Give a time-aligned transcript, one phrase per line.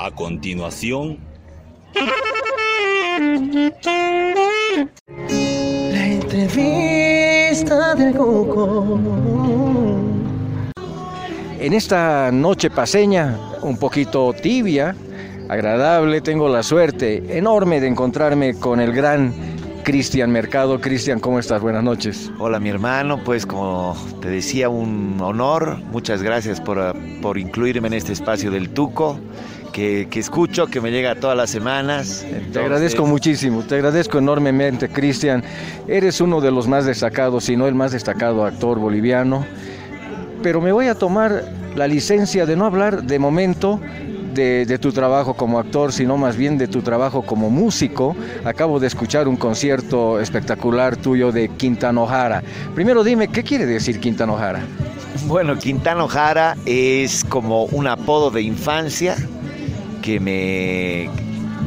[0.00, 1.18] A continuación,
[5.92, 8.96] La entrevista del Coco.
[11.58, 14.94] En esta noche paseña, un poquito tibia,
[15.48, 19.34] agradable, tengo la suerte enorme de encontrarme con el gran
[19.82, 20.80] Cristian Mercado.
[20.80, 21.60] Cristian, ¿cómo estás?
[21.60, 22.30] Buenas noches.
[22.38, 25.78] Hola mi hermano, pues como te decía, un honor.
[25.90, 29.18] Muchas gracias por, por incluirme en este espacio del Tuco,
[29.72, 32.26] que, que escucho, que me llega todas las semanas.
[32.52, 35.42] Te agradezco muchísimo, te agradezco enormemente, Cristian.
[35.86, 39.44] Eres uno de los más destacados, si no el más destacado actor boliviano.
[40.42, 43.80] Pero me voy a tomar la licencia de no hablar de momento
[44.34, 48.16] de, de tu trabajo como actor, sino más bien de tu trabajo como músico.
[48.44, 52.42] Acabo de escuchar un concierto espectacular tuyo de Quintano Jara.
[52.74, 54.60] Primero dime, ¿qué quiere decir Quintano Jara?
[55.26, 59.16] Bueno, Quintano Jara es como un apodo de infancia
[60.02, 61.10] que me,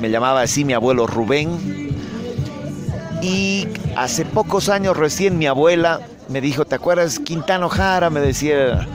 [0.00, 1.90] me llamaba así mi abuelo Rubén.
[3.22, 8.08] Y hace pocos años recién mi abuela me dijo, ¿te acuerdas Quintano Jara?
[8.08, 8.86] Me decía,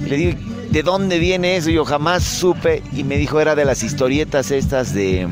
[0.00, 0.38] le digo,
[0.70, 1.70] ¿de dónde viene eso?
[1.70, 5.28] Yo jamás supe y me dijo, era de las historietas estas de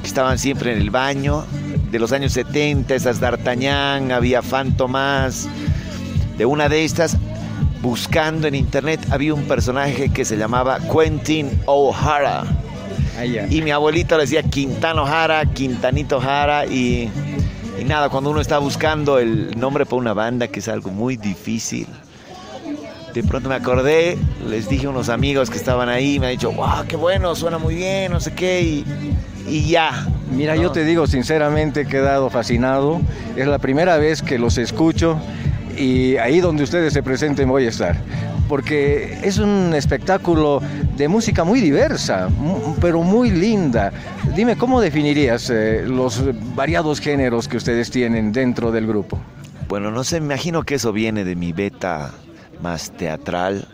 [0.00, 1.44] que estaban siempre en el baño,
[1.90, 5.48] de los años 70, esas d'Artagnan, había Fantomas,
[6.36, 7.16] de una de estas,
[7.84, 12.44] buscando en internet, había un personaje que se llamaba Quentin O'Hara.
[13.50, 17.10] Y mi abuelito le decía Quintano Jara, Quintanito Jara y,
[17.78, 21.18] y nada, cuando uno está buscando el nombre para una banda, que es algo muy
[21.18, 21.86] difícil,
[23.12, 24.16] de pronto me acordé,
[24.48, 27.58] les dije a unos amigos que estaban ahí, me han dicho, wow, qué bueno, suena
[27.58, 28.84] muy bien, no sé qué, y,
[29.46, 30.08] y ya.
[30.32, 30.62] Mira, ¿no?
[30.62, 33.02] yo te digo sinceramente, he quedado fascinado.
[33.36, 35.18] Es la primera vez que los escucho
[35.78, 37.96] y ahí donde ustedes se presenten voy a estar.
[38.48, 40.60] Porque es un espectáculo
[40.96, 42.28] de música muy diversa,
[42.80, 43.92] pero muy linda.
[44.36, 46.22] Dime, ¿cómo definirías eh, los
[46.54, 49.18] variados géneros que ustedes tienen dentro del grupo?
[49.68, 52.12] Bueno, no sé, me imagino que eso viene de mi beta
[52.60, 53.66] más teatral,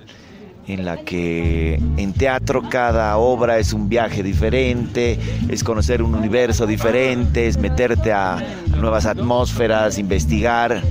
[0.66, 5.18] en la que en teatro cada obra es un viaje diferente,
[5.48, 8.38] es conocer un universo diferente, es meterte a
[8.78, 10.82] nuevas atmósferas, investigar.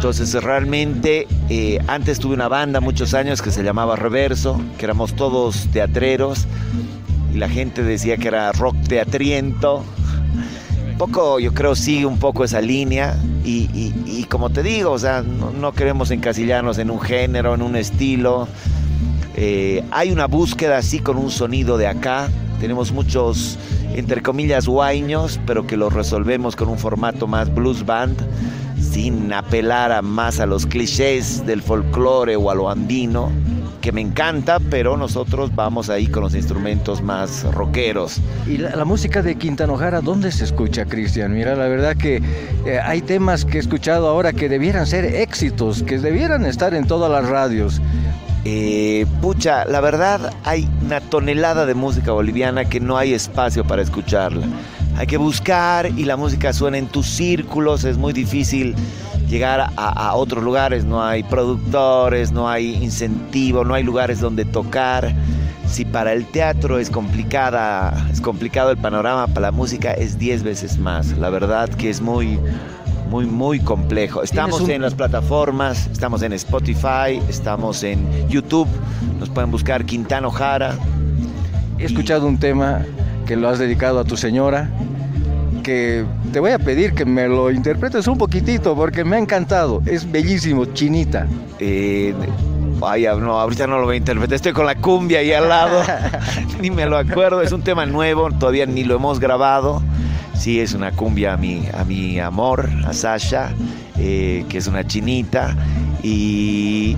[0.00, 5.12] Entonces realmente eh, antes tuve una banda muchos años que se llamaba Reverso, que éramos
[5.14, 6.46] todos teatreros
[7.34, 9.84] y la gente decía que era rock teatriento
[10.96, 14.98] poco, yo creo, sigue un poco esa línea y, y- y como te digo, o
[14.98, 18.48] sea, no, no queremos encasillarnos en un género, en un estilo.
[19.36, 22.30] Eh, hay una búsqueda así con un sonido de acá.
[22.58, 23.58] Tenemos muchos,
[23.94, 28.18] entre comillas, guaiños, pero que los resolvemos con un formato más blues band,
[28.80, 33.30] sin apelar a más a los clichés del folclore o a lo andino,
[33.80, 38.20] que me encanta, pero nosotros vamos ahí con los instrumentos más rockeros.
[38.46, 41.32] Y la, la música de Quintano Jara, ¿dónde se escucha, Cristian?
[41.32, 42.22] Mira, la verdad que
[42.66, 46.86] eh, hay temas que he escuchado ahora que debieran ser éxitos, que debieran estar en
[46.86, 47.80] todas las radios.
[48.44, 53.82] Eh, pucha, la verdad hay una tonelada de música boliviana que no hay espacio para
[53.82, 54.46] escucharla.
[55.00, 58.74] Hay que buscar y la música suena en tus círculos, es muy difícil
[59.30, 64.44] llegar a, a otros lugares, no hay productores, no hay incentivo, no hay lugares donde
[64.44, 65.14] tocar.
[65.66, 70.42] Si para el teatro es complicada, es complicado el panorama, para la música es 10
[70.42, 71.16] veces más.
[71.16, 72.38] La verdad que es muy,
[73.08, 74.22] muy, muy complejo.
[74.22, 78.68] Estamos un- en las plataformas, estamos en Spotify, estamos en YouTube,
[79.18, 80.76] nos pueden buscar Quintano Jara.
[81.78, 82.82] He escuchado un tema
[83.26, 84.68] que lo has dedicado a tu señora,
[85.62, 89.82] que te voy a pedir que me lo interpretes un poquitito porque me ha encantado.
[89.86, 91.26] Es bellísimo, chinita.
[91.58, 92.14] Eh,
[92.78, 95.82] vaya, no, ahorita no lo voy a interpretar, estoy con la cumbia ahí al lado,
[96.60, 99.82] ni me lo acuerdo, es un tema nuevo, todavía ni lo hemos grabado.
[100.34, 103.52] Sí, es una cumbia a mi, a mi amor, a Sasha,
[103.98, 105.54] eh, que es una chinita.
[106.02, 106.96] Y,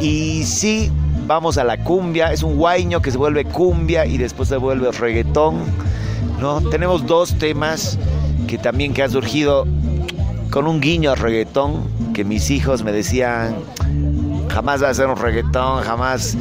[0.00, 0.90] y sí,
[1.24, 4.90] vamos a la cumbia, es un guaiño que se vuelve cumbia y después se vuelve
[4.90, 5.62] reggaetón.
[6.40, 6.60] ¿No?
[6.70, 7.98] Tenemos dos temas
[8.46, 9.66] que también que han surgido
[10.50, 11.82] con un guiño al reggaetón,
[12.12, 13.54] que mis hijos me decían,
[14.48, 16.36] jamás vas a hacer un reggaetón, jamás,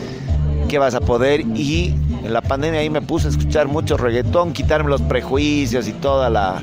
[0.68, 1.42] ¿qué vas a poder?
[1.56, 5.94] Y en la pandemia ahí me puse a escuchar mucho reggaetón, quitarme los prejuicios y
[5.94, 6.62] toda la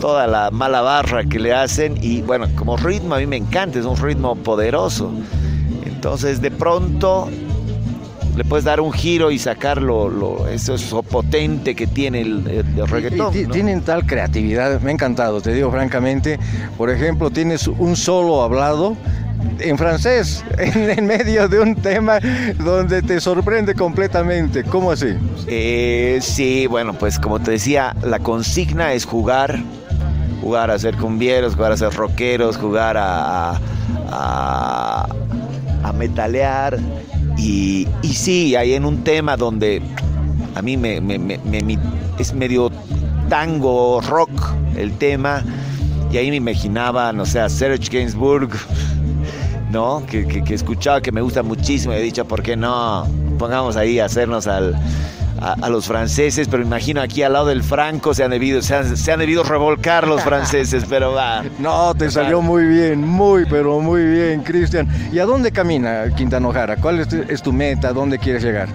[0.00, 3.78] toda la mala barra que le hacen y bueno, como ritmo a mí me encanta,
[3.78, 5.12] es un ritmo poderoso.
[5.86, 7.28] Entonces de pronto
[8.36, 12.88] le puedes dar un giro y sacar lo, lo- eso, potente que tiene el, el-
[12.88, 13.34] reggaetón.
[13.34, 13.52] Y ti- ¿no?
[13.52, 16.38] Tienen tal creatividad, me ha encantado, te digo francamente.
[16.78, 18.96] Por ejemplo, tienes un solo hablado
[19.58, 22.18] en francés, en, medio de un tema
[22.58, 24.64] donde te sorprende completamente.
[24.64, 25.14] ¿Cómo así?
[25.46, 29.58] Eh, sí, bueno, pues como te decía, la consigna es jugar,
[30.40, 33.58] jugar a ser cumbieros, jugar a ser rockeros, jugar a,
[34.10, 35.06] a,
[35.92, 36.78] metalear.
[37.42, 39.82] Y, sí, hay en un tema donde
[40.54, 41.00] a mí me,
[42.18, 42.70] es medio
[43.28, 44.30] tango, rock
[44.76, 45.42] el tema.
[46.12, 48.50] Y ahí me imaginaba, no sé, a Serge Gainsbourg,
[49.72, 50.04] ¿no?
[50.06, 51.94] Que, que, escuchaba, que me gusta muchísimo.
[51.94, 53.08] Y he dicho, ¿por qué no?
[53.38, 54.78] Pongamos ahí a hacernos al,
[55.42, 59.18] a, los franceses, pero imagino aquí al lado del Franco se han debido, se han,
[59.18, 61.42] debido revolcar los franceses, pero va.
[61.58, 64.88] No, te salió muy bien, muy, pero muy bien, Cristian.
[65.12, 66.76] ¿Y a dónde camina Quintana Jara?
[66.76, 67.92] ¿Cuál es tu, es tu meta?
[67.92, 68.68] ¿Dónde quieres llegar?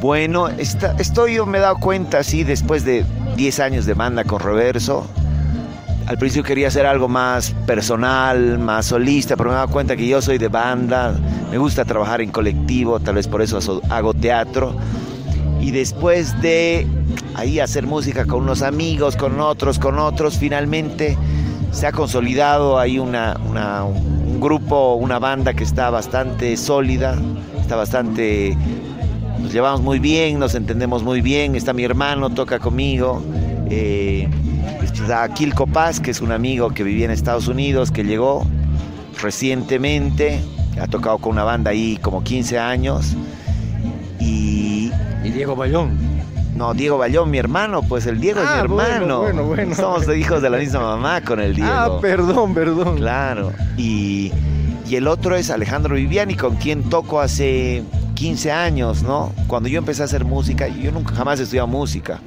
[0.00, 3.04] Bueno, estoy, yo me he dado cuenta, sí, después de
[3.36, 5.06] 10 años de banda con Reverso.
[6.06, 10.06] Al principio quería hacer algo más personal, más solista, pero me he dado cuenta que
[10.06, 11.14] yo soy de banda,
[11.50, 14.76] me gusta trabajar en colectivo, tal vez por eso hago teatro.
[15.66, 16.86] Y después de
[17.34, 21.18] ahí hacer música con unos amigos, con otros, con otros, finalmente
[21.72, 23.36] se ha consolidado ahí una,
[23.84, 27.18] un grupo, una banda que está bastante sólida,
[27.60, 28.56] está bastante
[29.40, 31.56] nos llevamos muy bien, nos entendemos muy bien.
[31.56, 33.20] Está mi hermano, toca conmigo.
[33.68, 34.28] Eh,
[34.84, 38.46] está Kilko Paz, que es un amigo que vivía en Estados Unidos, que llegó
[39.20, 40.40] recientemente.
[40.80, 43.16] Ha tocado con una banda ahí como 15 años.
[45.36, 45.98] Y, ¿Y Diego Bayón.
[46.56, 49.20] No, Diego Bayón, mi hermano, pues el Diego es mi ah, hermano.
[49.20, 51.70] Bueno, bueno, Somos hijos de la misma mamá con el Diego.
[51.70, 52.96] Ah, perdón, perdón.
[52.96, 53.52] Claro.
[53.76, 54.32] Y,
[54.88, 57.82] y el otro es Alejandro Viviani, con quien toco hace
[58.14, 59.32] 15 años, ¿no?
[59.46, 62.20] Cuando yo empecé a hacer música, yo nunca jamás he estudiado música.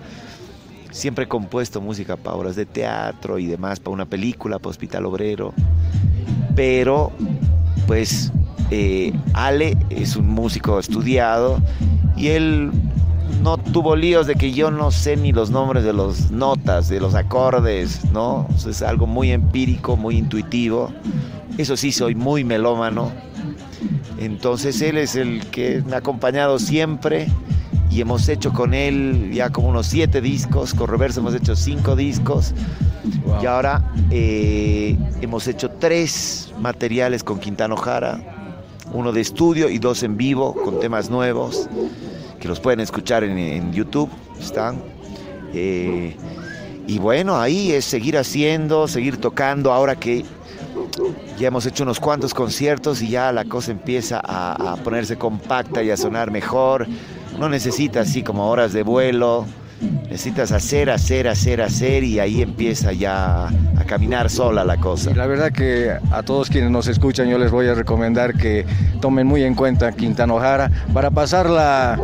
[0.91, 5.05] Siempre he compuesto música para obras de teatro y demás, para una película, para Hospital
[5.07, 5.53] Obrero.
[6.55, 7.11] Pero,
[7.87, 8.31] pues,
[8.69, 11.59] eh, Ale es un músico estudiado
[12.15, 12.71] y él
[13.41, 16.99] no tuvo líos de que yo no sé ni los nombres de las notas, de
[16.99, 18.47] los acordes, ¿no?
[18.67, 20.91] es algo muy empírico, muy intuitivo.
[21.57, 23.11] Eso sí, soy muy melómano.
[24.17, 27.27] Entonces él es el que me ha acompañado siempre
[27.89, 31.95] y hemos hecho con él ya como unos siete discos, con Reverso hemos hecho cinco
[31.95, 32.53] discos.
[33.41, 38.19] Y ahora eh, hemos hecho tres materiales con Quintano Jara,
[38.91, 41.69] uno de estudio y dos en vivo con temas nuevos
[42.39, 44.09] que los pueden escuchar en, YouTube,
[44.39, 44.81] están.
[45.53, 46.15] Eh,
[46.87, 50.25] y bueno, ahí es seguir haciendo, seguir tocando, ahora que
[51.37, 55.91] ya hemos hecho unos cuantos conciertos y ya la cosa empieza a, ponerse compacta y
[55.91, 56.87] a sonar mejor.
[57.37, 59.45] No necesitas así como horas de vuelo,
[59.81, 65.11] necesitas hacer, hacer, hacer, hacer y ahí empieza ya a caminar sola la cosa.
[65.15, 68.65] la verdad que a todos quienes nos escuchan yo les voy a recomendar que
[69.01, 71.99] tomen muy en cuenta Quintana Jara para pasarla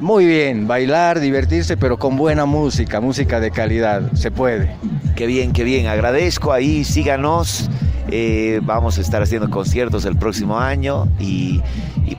[0.00, 4.76] muy bien, bailar, divertirse, pero con buena música, música de calidad, se puede.
[5.14, 7.70] Qué bien, qué bien, agradezco ahí, síganos.
[8.08, 11.60] Eh, vamos a estar haciendo conciertos el próximo año y,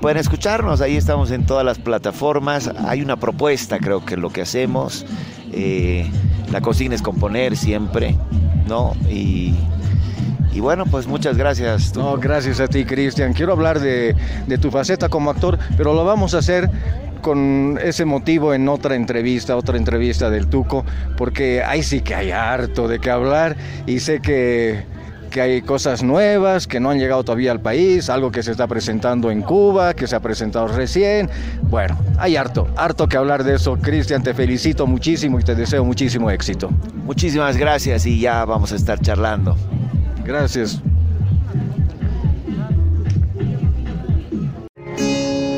[0.01, 0.81] pueden escucharnos.
[0.81, 2.69] Ahí estamos en todas las plataformas.
[2.85, 5.05] Hay una propuesta, creo que lo que hacemos.
[5.51, 6.09] Eh,
[6.51, 8.15] la consigna es componer siempre,
[8.67, 8.93] ¿no?
[9.09, 9.55] Y,
[10.59, 11.95] bueno, pues muchas gracias.
[11.95, 13.33] No, gracias a ti, Cristian.
[13.33, 14.15] Quiero hablar de,
[14.47, 16.69] de tu faceta como actor, pero lo vamos a hacer
[17.21, 20.85] con ese motivo en otra entrevista, otra entrevista del Tuco,
[21.17, 24.85] porque ahí sí que hay harto de qué hablar y sé que
[25.27, 28.67] que hay cosas nuevas que no han llegado todavía al país, algo que se está
[28.67, 31.29] presentando en Cuba, que se ha presentado recién.
[31.63, 33.77] Bueno, hay harto, harto que hablar de eso.
[33.77, 36.69] Cristian, te felicito muchísimo y te deseo muchísimo éxito.
[37.03, 39.55] Muchísimas gracias y ya vamos a estar charlando.
[40.23, 40.81] Gracias.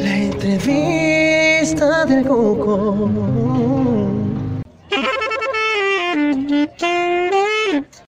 [0.04, 3.79] La entrevista del Coco.